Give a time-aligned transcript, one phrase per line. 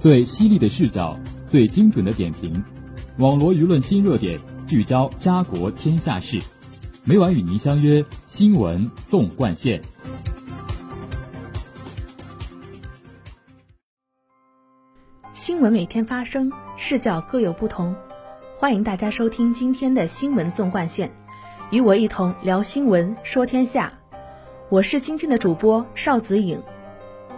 [0.00, 1.14] 最犀利的视角，
[1.46, 2.64] 最精准的点评，
[3.18, 6.40] 网罗舆论新热点，聚焦家国天下事。
[7.04, 9.78] 每晚与您相约《新闻纵贯线》。
[15.34, 17.94] 新闻每天发生，视角各有不同。
[18.56, 21.08] 欢迎大家收听今天的《新闻纵贯线》，
[21.70, 23.92] 与我一同聊新闻，说天下。
[24.70, 26.58] 我是今天的主播邵子颖。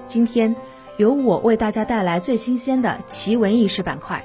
[0.06, 0.54] 今天。
[1.02, 4.24] 由我为大家带来最新鲜的奇闻异事板块。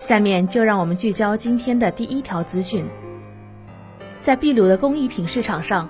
[0.00, 2.84] 下面就让我们聚焦今天的第一条资讯。
[4.20, 5.88] 在秘鲁的工艺品市场上，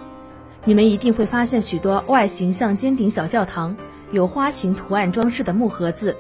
[0.64, 3.76] 你们一定会发现许多外形像尖顶小教堂、
[4.12, 6.16] 有花形图案装饰的木盒子。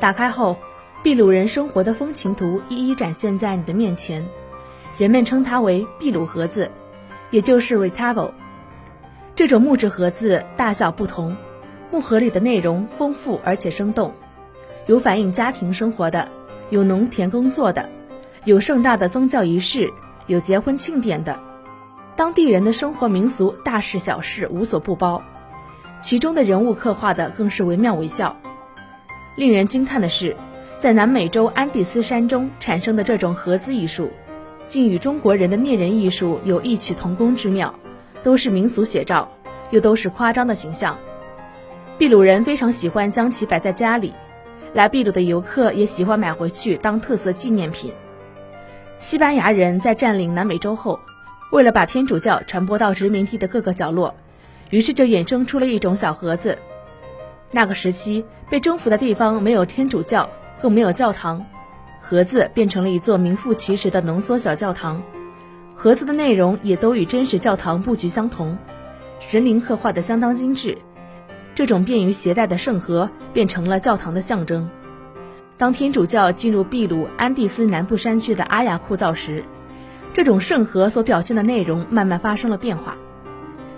[0.00, 0.56] 打开后，
[1.02, 4.26] 秘鲁人生活的风情图一一展现在你的面前。
[4.96, 6.70] 人们称它为秘鲁盒子，
[7.30, 8.32] 也就是 retable。
[9.36, 11.36] 这种木质盒子大小不同。
[11.94, 14.12] 木盒里的内容丰富而且生动，
[14.86, 16.28] 有反映家庭生活的，
[16.68, 17.88] 有农田工作的，
[18.42, 19.92] 有盛大的宗教仪式，
[20.26, 21.38] 有结婚庆典的，
[22.16, 25.22] 当地人的生活民俗大事小事无所不包，
[26.00, 28.36] 其中的人物刻画的更是惟妙惟肖。
[29.36, 30.34] 令人惊叹的是，
[30.78, 34.10] 在南美洲安第斯山中产生的这种盒子艺术，
[34.66, 37.72] 竟与中国人的面人艺术有异曲同工之妙，
[38.24, 39.28] 都是民俗写照，
[39.70, 40.98] 又都是夸张的形象。
[41.96, 44.12] 秘鲁人非常喜欢将其摆在家里，
[44.72, 47.92] 来秘鲁的游客也喜欢买回去当特色纪念品。
[48.98, 50.98] 西班牙人在占领南美洲后，
[51.52, 54.12] 为了把天主教传播到殖民地的各个角落，
[54.70, 56.58] 于是就衍生出了一种小盒子。
[57.52, 60.28] 那个时期被征服的地方没有天主教，
[60.60, 61.46] 更没有教堂，
[62.00, 65.00] 盒子变成了一座名副其实的浓缩小教堂。
[65.76, 68.58] 盒子的内容也都与真实教堂布局相同，
[69.20, 70.76] 神灵刻画的相当精致。
[71.54, 74.68] 这种便于携带的圣盒便成了教堂的象征。
[75.56, 79.44] 当天主教进入秘鲁安第斯南部山区的阿亚库造时，
[80.12, 82.96] 这种圣盒所表现的内容慢慢发生了变化，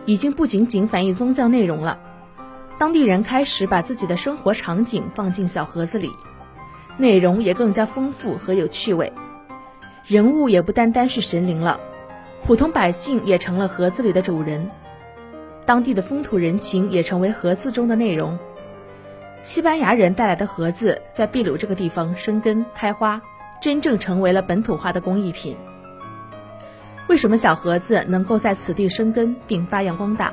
[0.07, 1.99] 已经不仅仅反映宗教内容了。
[2.79, 6.11] 当地人开始把自己的生活场景放进小盒子里，
[6.97, 9.13] 内容也更加丰富和有趣味，
[10.07, 11.79] 人物也不单单是神灵了，
[12.45, 14.71] 普通百姓也成了盒子里的主人。
[15.67, 18.39] 当地的风土人情也成为盒子中的内容。
[19.43, 23.21] 西班牙人带来的盒子在秘鲁这个地方生根开花，
[23.61, 25.57] 真正成为了本土化的工艺品。
[27.09, 30.33] 为什么小盒子能够在此地生根并发扬光大？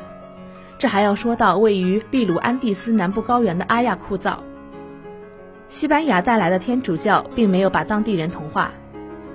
[0.78, 4.44] 这还要说到位于秘鲁安第斯南部高原的阿亚库造。
[5.70, 8.72] 西班牙带来的天主教并没有把当地人同化，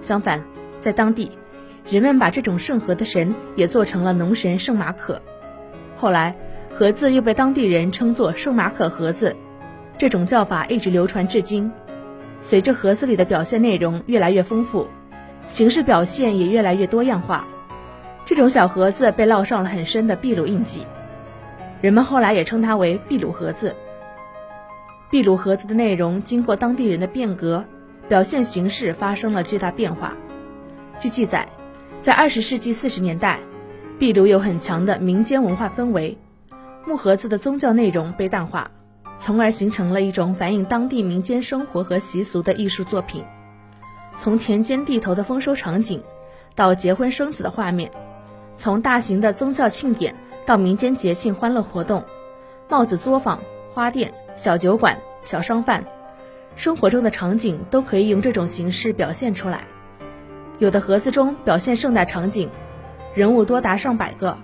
[0.01, 0.45] 相反，
[0.79, 1.33] 在当地，
[1.89, 5.21] 人们把这种圣盒的神也做成了农神圣马可。
[6.01, 6.33] 后来，
[6.73, 9.35] 盒子又被当地人称作圣马可盒子，
[9.99, 11.71] 这种叫法一直流传至今。
[12.41, 14.87] 随着盒子里的表现内容越来越丰富，
[15.49, 17.45] 形式表现也越来越多样化，
[18.25, 20.87] 这种小盒子被烙上了很深的秘鲁印记。
[21.81, 23.75] 人们后来也称它为秘鲁盒子。
[25.11, 27.65] 秘鲁盒子的内容经过当地人的变革，
[28.09, 30.13] 表现形式发生了巨大变化。
[30.97, 31.49] 据记载，
[32.01, 33.41] 在二十世纪四十年代。
[33.99, 36.17] 秘鲁有很强的民间文化氛围，
[36.87, 38.71] 木盒子的宗教内容被淡化，
[39.17, 43.25] 从而形成了一种反映当地民间生活和习俗的艺术作品。
[44.17, 46.01] 从田间地头的丰收场景，
[46.55, 47.89] 到结婚生子的画面；
[48.57, 50.15] 从大型的宗教庆典
[50.47, 52.05] 到民间节庆欢乐活动，
[52.69, 53.41] 帽子作坊、
[53.75, 55.85] 花店、小酒馆、小商贩，
[56.55, 59.67] 生活中的场景都可以用这种形式表现出来。
[60.61, 62.49] 有的盒子中表现盛大场景。
[63.19, 64.39] 人物多达上百个，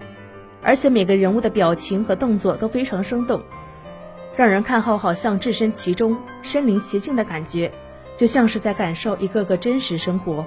[0.60, 3.40] 而且每个人物的表情和动作都非常生动，
[4.34, 7.70] 让人看后好像置身其中，身临其境的感觉，
[8.16, 10.44] 就像是在感受一个个真实生活。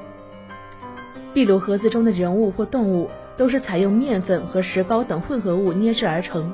[1.34, 6.52] 秘鲁盒子中的人物或动物都是采用面粉和石膏等混合物捏制而成，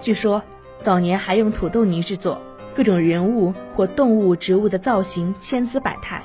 [0.00, 0.42] 据说
[0.80, 2.42] 早年还用土豆泥制作，
[2.74, 6.24] 各种人物或动物、植物的造型千姿百态，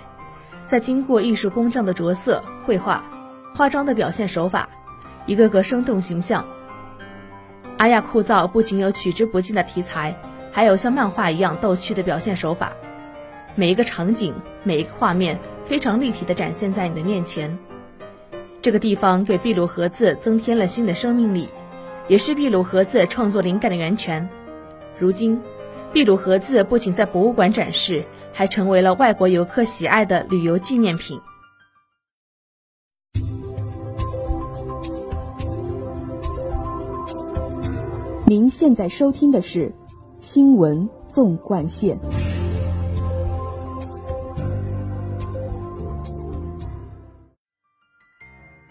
[0.66, 3.08] 在经过艺术工匠的着色绘画。
[3.56, 4.68] 化妆的表现手法，
[5.28, 6.44] 一个个生动形象。
[7.78, 10.16] 阿亚酷造不仅有取之不尽的题材，
[10.52, 12.74] 还有像漫画一样逗趣的表现手法。
[13.54, 14.34] 每一个场景，
[14.64, 17.56] 每一个画面，非常立体的展现在你的面前。
[18.60, 21.48] 这个地方给秘鲁盒子增添了新的生命力，
[22.08, 24.28] 也是秘鲁盒子创作灵感的源泉。
[24.98, 25.40] 如今，
[25.94, 31.22] 秘鲁盒子不仅在博物馆展示，还成为了外国游客喜爱的旅游纪念品。
[38.26, 39.70] 您现在收听的是
[40.22, 42.00] 新闻纵贯线。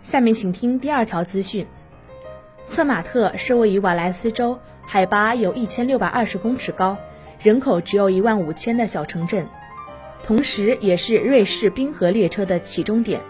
[0.03, 1.67] 下面请听第二条资讯。
[2.67, 6.97] 策马特是位于瓦莱斯州海拔有一千六百二十公尺高
[7.39, 9.47] 人口只有一万五千的小城镇
[10.23, 13.21] 同时也是瑞士冰河列车的起终点。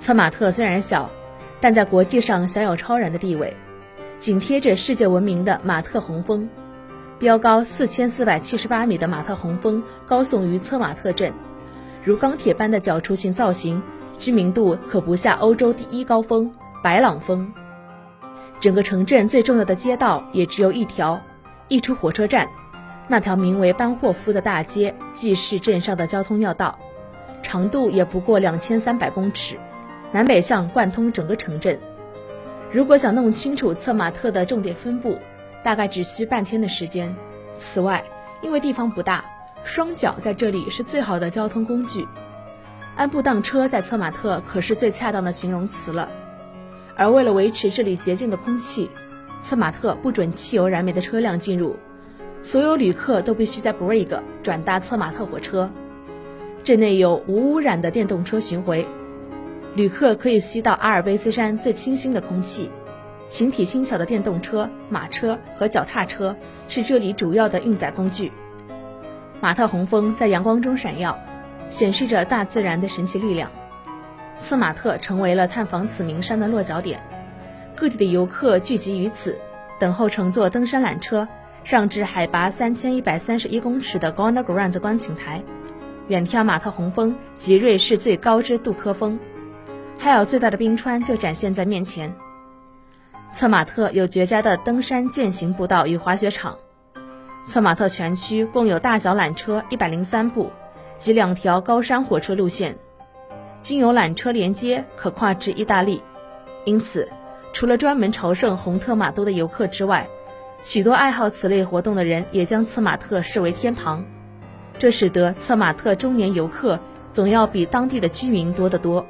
[0.00, 1.08] 策马特虽然小
[1.60, 3.56] 但在国际上享有超然的地位。
[4.22, 6.48] 紧贴着世界闻名的马特洪峰。
[7.18, 11.32] 标高四千四百七十八米的马特洪峰高耸于策马特镇，
[12.04, 13.82] 如钢铁般的角雏形造型，
[14.20, 16.48] 知名度可不下欧洲第一高峰
[16.84, 17.52] 白朗峰。
[18.60, 21.20] 整个城镇最重要的街道也只有一条，
[21.66, 22.46] 一出火车站，
[23.08, 26.78] 那条名为班霍夫的大街既是镇上的交通要道，
[27.42, 29.58] 长度也不过两千三百公尺，
[30.12, 31.76] 南北向贯通整个城镇。
[32.72, 35.18] 如果想弄清楚策马特的重点分布，
[35.62, 37.14] 大概只需半天的时间。
[37.54, 38.02] 此外，
[38.40, 39.22] 因为地方不大，
[39.62, 42.08] 双脚在这里是最好的交通工具。
[42.96, 46.08] 安步当车在策马特可是最恰当的形容词了。
[46.96, 48.90] 而为了维持这里洁净的空气，
[49.42, 51.76] 策马特不准汽油燃煤的车辆进入，
[52.40, 55.70] 所有旅客都必须在 Brigg 转搭策马特火车。
[56.62, 58.86] 镇内有无污染的电动车巡回，
[59.74, 62.70] 旅客可以吸到阿尔卑斯山最清新的空气。
[63.30, 66.36] 形体轻巧的电动车、马车和脚踏车
[66.68, 68.30] 是这里主要的运载工具。
[69.40, 71.18] 马特洪峰在阳光中闪耀，
[71.70, 73.50] 显示着大自然的神奇力量。
[74.38, 77.00] 策马特成为了探访此名山的落脚点，
[77.74, 79.38] 各地的游客聚集于此，
[79.80, 81.26] 等候乘坐登山缆车
[81.64, 85.42] 上至海拔三千一百三十一公尺的 Gorner Grat 观景台，
[86.08, 89.18] 远眺马特洪峰及瑞士最高之杜科峰，
[90.02, 92.12] 还有最大的冰川就展现在面前。
[93.30, 96.58] 策马特有绝佳的登山健行步道与滑雪场。
[97.46, 100.50] 策马特全区共有大小缆车一百零三部
[100.98, 102.76] 及两条高山火车路线，
[103.62, 106.02] 经由缆车连接可跨至意大利。
[106.64, 107.08] 因此，
[107.52, 110.08] 除了专门朝圣红特马都的游客之外，
[110.64, 114.04] 许多爱好此类活动的人也将策马特视为天堂。
[114.80, 116.80] 这使得策马特中年游客
[117.12, 119.06] 总要比当地的居民多得多。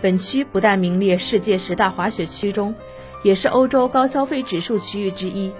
[0.00, 2.74] 本区不但名列世界十大滑雪区中。
[3.22, 5.52] 也是欧洲高消费指数区域之一。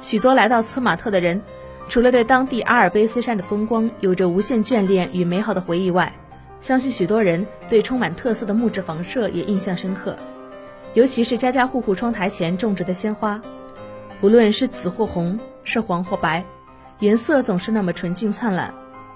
[0.00, 1.40] 许多来到策马特的人，
[1.88, 6.12] 除了对当地阿尔卑斯山的风光有着无限眷恋与美好的回忆外，
[6.60, 10.16] 相信许多人对充满特色的木质房舍也印象深刻。
[10.94, 13.40] 尤其是家家户户窗台前种植的鲜花，
[14.20, 16.44] 无论是紫或红，是黄或白，
[16.98, 18.74] 颜色总是那么纯净灿烂，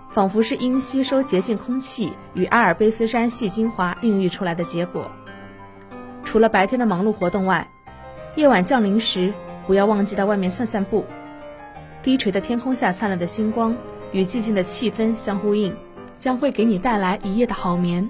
[0.08, 5.10] 仿佛是因吸收洁净空气与阿尔卑斯山细精华孕育出来的结果。
[6.24, 7.68] 除了白天的忙碌活动外，
[8.36, 9.32] 夜晚降临时，
[9.66, 11.04] 不要忘记到外面散散步。
[12.02, 13.76] 低垂的天空下灿烂的星光
[14.12, 15.76] 与寂静的气氛相呼应，
[16.16, 18.08] 将会给你带来一夜的好眠。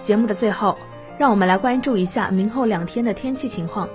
[0.00, 0.76] 节目的最后，
[1.16, 3.88] 让我们来关注一下明后两天的天气情况。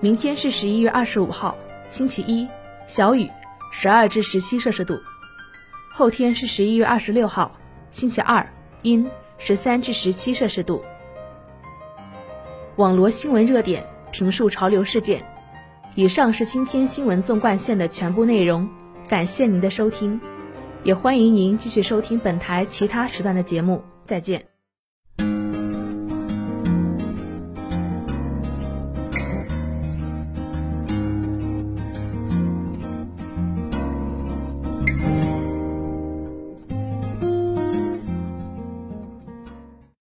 [0.00, 1.56] 明天是十一月二十五号，
[1.90, 2.48] 星期一，
[2.86, 3.28] 小雨，
[3.72, 5.00] 十二至十七摄氏度。
[5.90, 7.58] 后天是十一月二十六号，
[7.90, 8.48] 星期二，
[8.82, 10.84] 阴，十三至十七摄氏度。
[12.76, 15.26] 网罗新闻热点，评述潮流事件。
[15.94, 18.68] 以上是今天新闻纵贯线的全部内容，
[19.08, 20.20] 感谢您的收听，
[20.84, 23.82] 也欢迎您继续收听本台其他时段的节目。
[24.06, 24.51] 再见。